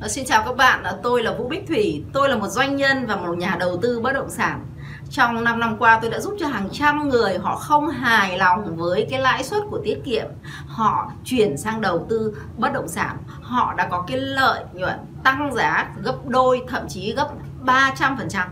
Ờ, 0.00 0.08
xin 0.08 0.24
chào 0.24 0.42
các 0.46 0.56
bạn, 0.56 0.82
ờ, 0.82 1.00
tôi 1.02 1.22
là 1.22 1.32
Vũ 1.32 1.48
Bích 1.48 1.66
Thủy, 1.68 2.04
tôi 2.12 2.28
là 2.28 2.36
một 2.36 2.48
doanh 2.48 2.76
nhân 2.76 3.06
và 3.06 3.16
một 3.16 3.38
nhà 3.38 3.56
đầu 3.60 3.78
tư 3.82 4.00
bất 4.00 4.12
động 4.12 4.30
sản. 4.30 4.66
Trong 5.10 5.44
5 5.44 5.60
năm 5.60 5.78
qua 5.78 5.98
tôi 6.02 6.10
đã 6.10 6.20
giúp 6.20 6.36
cho 6.40 6.46
hàng 6.46 6.68
trăm 6.72 7.08
người 7.08 7.38
họ 7.38 7.56
không 7.56 7.88
hài 7.88 8.38
lòng 8.38 8.76
với 8.76 9.06
cái 9.10 9.20
lãi 9.20 9.44
suất 9.44 9.62
của 9.70 9.80
tiết 9.84 9.98
kiệm. 10.04 10.26
Họ 10.66 11.12
chuyển 11.24 11.56
sang 11.56 11.80
đầu 11.80 12.06
tư 12.08 12.36
bất 12.56 12.72
động 12.72 12.88
sản, 12.88 13.16
họ 13.42 13.74
đã 13.74 13.88
có 13.90 14.04
cái 14.06 14.18
lợi 14.18 14.64
nhuận 14.72 14.98
tăng 15.24 15.54
giá 15.54 15.90
gấp 16.02 16.26
đôi, 16.26 16.62
thậm 16.68 16.88
chí 16.88 17.14
gấp 17.14 17.28
300%. 17.64 18.48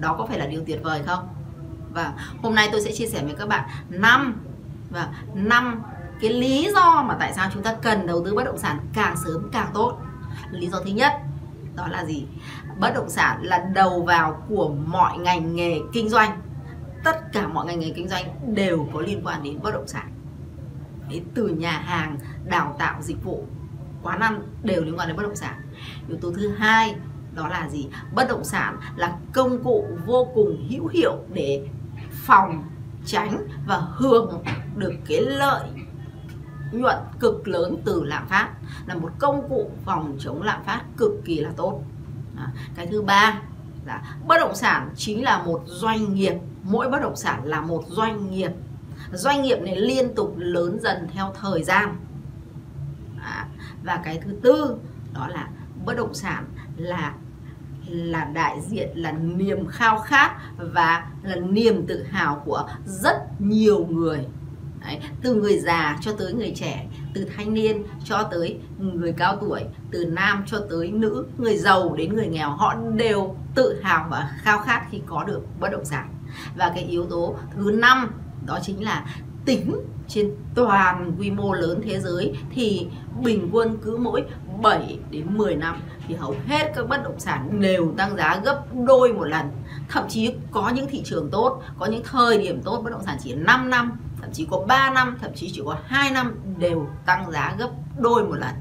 Đó 0.00 0.14
có 0.18 0.26
phải 0.26 0.38
là 0.38 0.46
điều 0.46 0.62
tuyệt 0.66 0.80
vời 0.82 1.02
không? 1.06 1.28
Và 1.90 2.12
hôm 2.42 2.54
nay 2.54 2.68
tôi 2.72 2.80
sẽ 2.80 2.92
chia 2.92 3.06
sẻ 3.06 3.22
với 3.24 3.34
các 3.38 3.48
bạn 3.48 3.68
năm 3.88 4.40
và 4.90 5.08
năm 5.34 5.82
cái 6.20 6.32
lý 6.32 6.70
do 6.74 7.02
mà 7.02 7.16
tại 7.20 7.32
sao 7.32 7.48
chúng 7.54 7.62
ta 7.62 7.74
cần 7.82 8.06
đầu 8.06 8.24
tư 8.24 8.34
bất 8.34 8.44
động 8.44 8.58
sản 8.58 8.78
càng 8.94 9.16
sớm 9.24 9.48
càng 9.52 9.70
tốt 9.74 9.98
lý 10.58 10.68
do 10.68 10.80
thứ 10.80 10.90
nhất 10.90 11.12
đó 11.74 11.88
là 11.88 12.04
gì? 12.04 12.26
Bất 12.80 12.94
động 12.94 13.10
sản 13.10 13.42
là 13.42 13.58
đầu 13.74 14.02
vào 14.02 14.42
của 14.48 14.74
mọi 14.86 15.18
ngành 15.18 15.56
nghề 15.56 15.80
kinh 15.92 16.08
doanh. 16.08 16.40
Tất 17.04 17.32
cả 17.32 17.48
mọi 17.48 17.66
ngành 17.66 17.80
nghề 17.80 17.90
kinh 17.90 18.08
doanh 18.08 18.54
đều 18.54 18.88
có 18.92 19.00
liên 19.00 19.20
quan 19.24 19.42
đến 19.42 19.58
bất 19.62 19.74
động 19.74 19.88
sản. 19.88 20.12
Đấy, 21.08 21.22
từ 21.34 21.48
nhà 21.48 21.70
hàng 21.70 22.18
đào 22.44 22.76
tạo 22.78 23.02
dịch 23.02 23.24
vụ 23.24 23.44
quán 24.02 24.20
ăn 24.20 24.42
đều 24.62 24.84
liên 24.84 24.98
quan 24.98 25.08
đến 25.08 25.16
bất 25.16 25.22
động 25.22 25.36
sản. 25.36 25.54
Yếu 26.08 26.18
tố 26.20 26.32
thứ 26.32 26.48
hai 26.48 26.94
đó 27.34 27.48
là 27.48 27.68
gì? 27.68 27.88
Bất 28.14 28.28
động 28.28 28.44
sản 28.44 28.78
là 28.96 29.16
công 29.32 29.64
cụ 29.64 29.86
vô 30.06 30.28
cùng 30.34 30.66
hữu 30.70 30.86
hiệu 30.86 31.16
để 31.32 31.68
phòng 32.10 32.64
tránh 33.04 33.48
và 33.66 33.82
hưởng 33.96 34.42
được 34.76 34.92
cái 35.08 35.20
lợi 35.20 35.68
nhuận 36.72 36.96
cực 37.20 37.48
lớn 37.48 37.76
từ 37.84 38.04
lạm 38.04 38.28
phát 38.28 38.50
là 38.86 38.94
một 38.94 39.10
công 39.18 39.48
cụ 39.48 39.70
phòng 39.84 40.16
chống 40.20 40.42
lạm 40.42 40.64
phát 40.64 40.82
cực 40.96 41.12
kỳ 41.24 41.40
là 41.40 41.50
tốt. 41.56 41.82
À, 42.36 42.52
cái 42.74 42.86
thứ 42.86 43.02
ba 43.02 43.40
là 43.86 44.02
bất 44.26 44.36
động 44.40 44.54
sản 44.54 44.90
chính 44.96 45.24
là 45.24 45.42
một 45.42 45.62
doanh 45.66 46.14
nghiệp 46.14 46.34
mỗi 46.62 46.88
bất 46.88 47.02
động 47.02 47.16
sản 47.16 47.44
là 47.44 47.60
một 47.60 47.84
doanh 47.88 48.30
nghiệp. 48.30 48.50
Doanh 49.12 49.42
nghiệp 49.42 49.56
này 49.56 49.76
liên 49.76 50.14
tục 50.14 50.34
lớn 50.36 50.78
dần 50.82 51.08
theo 51.12 51.34
thời 51.40 51.64
gian. 51.64 51.96
À, 53.20 53.48
và 53.82 54.00
cái 54.04 54.20
thứ 54.24 54.36
tư 54.42 54.76
đó 55.14 55.28
là 55.28 55.48
bất 55.84 55.96
động 55.96 56.14
sản 56.14 56.44
là 56.76 57.14
là 57.88 58.24
đại 58.24 58.60
diện 58.60 58.88
là 58.94 59.12
niềm 59.12 59.66
khao 59.66 59.98
khát 59.98 60.36
và 60.56 61.06
là 61.22 61.36
niềm 61.36 61.86
tự 61.86 62.02
hào 62.02 62.42
của 62.44 62.68
rất 62.86 63.40
nhiều 63.40 63.86
người. 63.86 64.26
Đấy, 64.86 64.98
từ 65.22 65.34
người 65.34 65.58
già 65.58 65.98
cho 66.00 66.12
tới 66.12 66.32
người 66.32 66.52
trẻ 66.56 66.86
từ 67.14 67.26
thanh 67.36 67.54
niên 67.54 67.82
cho 68.04 68.22
tới 68.22 68.58
người 68.78 69.12
cao 69.12 69.36
tuổi 69.40 69.64
từ 69.90 70.04
nam 70.04 70.44
cho 70.46 70.58
tới 70.70 70.90
nữ 70.90 71.26
người 71.38 71.56
giàu 71.56 71.94
đến 71.96 72.14
người 72.14 72.26
nghèo 72.26 72.50
họ 72.50 72.74
đều 72.94 73.36
tự 73.54 73.80
hào 73.82 74.06
và 74.10 74.30
khao 74.42 74.58
khát 74.58 74.86
khi 74.90 75.00
có 75.06 75.24
được 75.24 75.40
bất 75.60 75.68
động 75.72 75.84
sản. 75.84 76.08
Và 76.56 76.72
cái 76.74 76.84
yếu 76.84 77.06
tố 77.06 77.36
thứ 77.56 77.70
năm 77.70 78.10
đó 78.46 78.58
chính 78.62 78.84
là 78.84 79.06
tính 79.46 79.76
trên 80.08 80.30
toàn 80.54 81.12
quy 81.18 81.30
mô 81.30 81.52
lớn 81.52 81.80
thế 81.84 82.00
giới 82.00 82.32
thì 82.50 82.88
bình 83.22 83.48
quân 83.52 83.78
cứ 83.84 83.96
mỗi 83.96 84.24
7 84.62 84.98
đến 85.10 85.36
10 85.36 85.56
năm 85.56 85.82
thì 86.08 86.14
hầu 86.14 86.34
hết 86.46 86.72
các 86.74 86.88
bất 86.88 87.04
động 87.04 87.20
sản 87.20 87.60
đều 87.60 87.94
tăng 87.96 88.16
giá 88.16 88.40
gấp 88.44 88.64
đôi 88.86 89.12
một 89.12 89.24
lần. 89.24 89.46
Thậm 89.88 90.04
chí 90.08 90.34
có 90.50 90.68
những 90.68 90.86
thị 90.90 91.02
trường 91.04 91.30
tốt, 91.30 91.62
có 91.78 91.86
những 91.86 92.02
thời 92.04 92.38
điểm 92.38 92.62
tốt 92.62 92.80
bất 92.84 92.90
động 92.90 93.02
sản 93.06 93.18
chỉ 93.22 93.34
5 93.34 93.70
năm, 93.70 93.98
thậm 94.20 94.32
chí 94.32 94.46
có 94.50 94.64
3 94.68 94.90
năm, 94.90 95.16
thậm 95.20 95.30
chí 95.34 95.50
chỉ 95.54 95.62
có 95.64 95.76
2 95.86 96.10
năm 96.10 96.34
đều 96.58 96.86
tăng 97.06 97.30
giá 97.30 97.54
gấp 97.58 97.70
đôi 97.98 98.24
một 98.24 98.34
lần. 98.34 98.54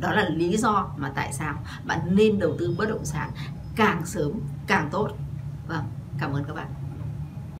Đó 0.00 0.12
là 0.12 0.28
lý 0.28 0.56
do 0.56 0.90
mà 0.96 1.12
tại 1.14 1.32
sao 1.32 1.54
bạn 1.84 2.00
nên 2.10 2.38
đầu 2.38 2.54
tư 2.58 2.74
bất 2.78 2.88
động 2.88 3.04
sản 3.04 3.30
càng 3.76 4.06
sớm 4.06 4.32
càng 4.66 4.88
tốt. 4.92 5.08
Vâng 5.68 5.84
cảm 6.20 6.32
ơn 6.32 6.44
các 6.44 6.56
bạn. 6.56 6.85